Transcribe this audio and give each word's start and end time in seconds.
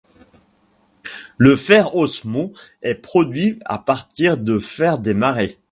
Le 1.37 1.55
fer 1.55 1.95
osmond 1.95 2.51
est 2.81 2.95
produit 2.95 3.59
à 3.65 3.77
partir 3.77 4.39
de 4.39 4.57
fer 4.57 4.97
des 4.97 5.13
marais. 5.13 5.59